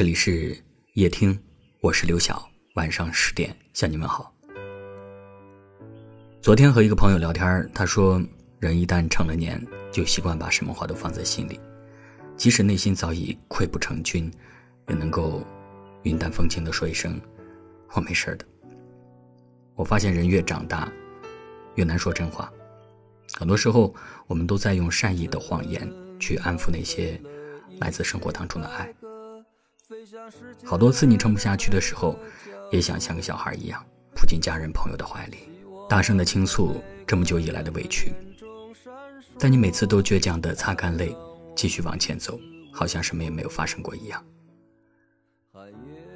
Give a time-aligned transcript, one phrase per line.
[0.00, 0.56] 这里是
[0.94, 1.38] 夜听，
[1.82, 2.42] 我是刘晓。
[2.72, 4.34] 晚上十点向你们好。
[6.40, 8.18] 昨天和一个朋友聊天，他说，
[8.60, 11.60] 人一旦成了年，就习惯把什么话都放在心里，
[12.34, 14.32] 即使内心早已溃不成军，
[14.88, 15.46] 也能够
[16.04, 17.20] 云淡风轻的说一声
[17.92, 18.46] “我没事的”。
[19.76, 20.90] 我发现人越长大，
[21.74, 22.50] 越难说真话。
[23.34, 23.94] 很多时候，
[24.28, 25.86] 我们都在用善意的谎言
[26.18, 27.20] 去安抚那些
[27.80, 28.90] 来自生活当中的爱。
[30.64, 32.18] 好多次你撑不下去的时候，
[32.70, 33.84] 也想像个小孩一样
[34.14, 35.38] 扑进家人朋友的怀里，
[35.88, 38.12] 大声的倾诉这么久以来的委屈。
[39.38, 41.16] 但你每次都倔强的擦干泪，
[41.56, 42.38] 继续往前走，
[42.72, 44.24] 好像什么也没有发生过一样。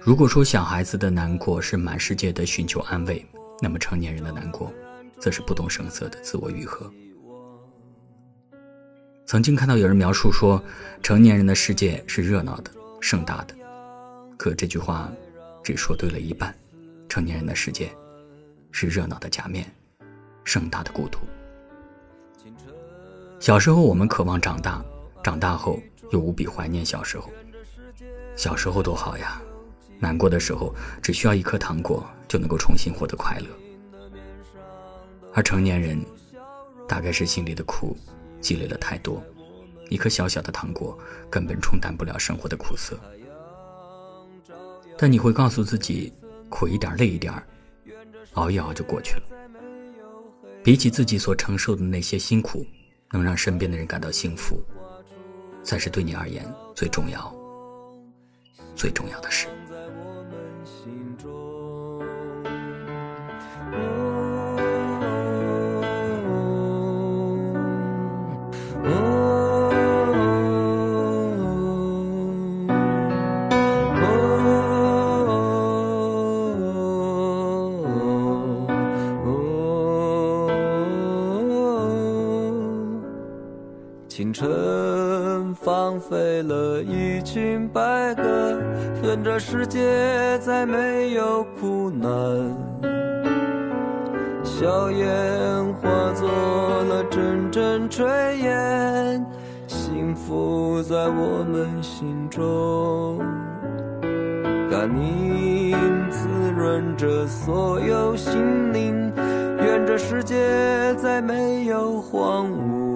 [0.00, 3.26] 如果说小孩子的难过是满世界的寻求安慰，
[3.60, 4.72] 那么成年人的难过，
[5.18, 6.92] 则是不动声色的自我愈合。
[9.26, 10.62] 曾经看到有人描述说，
[11.02, 12.70] 成年人的世界是热闹的、
[13.06, 13.54] 盛大的。
[14.36, 15.08] 可这句话，
[15.62, 16.52] 只说对了一半。
[17.08, 17.88] 成年人的世界，
[18.72, 19.64] 是热闹的假面，
[20.42, 21.20] 盛大的孤独。
[23.38, 24.84] 小时候我们渴望长大，
[25.22, 25.80] 长大后
[26.10, 27.30] 又无比怀念小时候。
[28.34, 29.40] 小时候多好呀！
[30.00, 33.46] 难过的时候，只需要一颗糖果就能够重新获得快乐。
[35.32, 36.04] 而成年人，
[36.88, 37.96] 大概是心里的苦
[38.40, 39.22] 积累了太多，
[39.88, 40.98] 一颗小小的糖果
[41.30, 42.98] 根本冲淡不了生活的苦涩。
[44.98, 46.12] 但你会告诉自己，
[46.48, 47.32] 苦一点累一点
[48.34, 49.22] 熬一熬就过去了。
[50.62, 52.66] 比起自己所承受的那些辛苦，
[53.12, 54.60] 能让身边的人感到幸福，
[55.62, 57.32] 才是对你而言最重要、
[58.74, 59.46] 最重要的事。
[84.16, 88.22] 清晨，放飞了一群白鸽，
[89.02, 92.08] 愿这世界再没有苦难。
[94.42, 95.06] 硝烟
[95.74, 96.26] 化作
[96.84, 98.06] 了阵阵炊
[98.36, 99.22] 烟，
[99.66, 103.18] 幸福在我们心中。
[104.70, 105.76] 甘宁
[106.10, 109.12] 滋润着所有心灵，
[109.58, 112.95] 愿这世界再没有荒芜。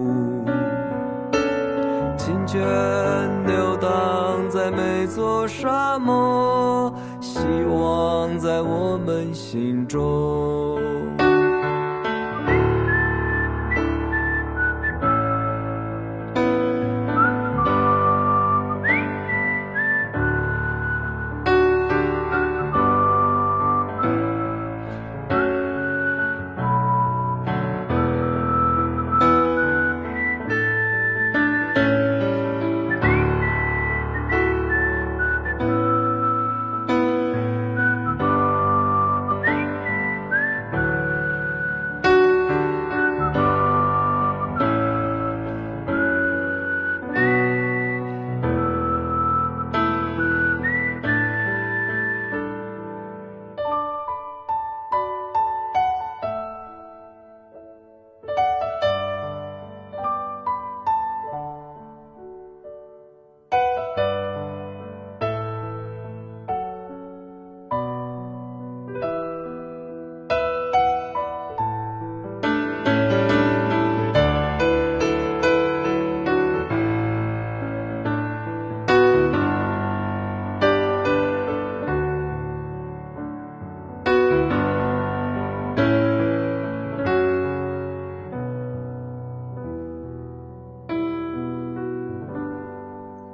[3.46, 10.69] 流荡在每座沙漠，希望在我们心中。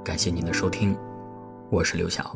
[0.07, 0.97] 感谢您的收听，
[1.69, 2.33] 我是刘晓，